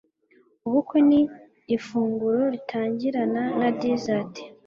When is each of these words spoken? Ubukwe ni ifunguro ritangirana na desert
Ubukwe 0.67 0.97
ni 1.09 1.21
ifunguro 1.75 2.41
ritangirana 2.53 3.43
na 3.59 3.69
desert 3.79 4.33